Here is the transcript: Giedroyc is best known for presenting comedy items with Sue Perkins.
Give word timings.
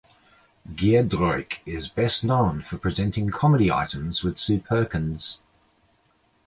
Giedroyc 0.67 1.57
is 1.63 1.87
best 1.87 2.23
known 2.23 2.61
for 2.61 2.79
presenting 2.79 3.29
comedy 3.29 3.71
items 3.71 4.23
with 4.23 4.39
Sue 4.39 4.59
Perkins. 4.59 5.37